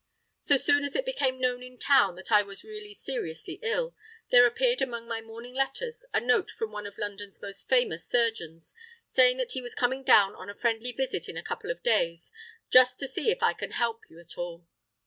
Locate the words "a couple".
11.37-11.69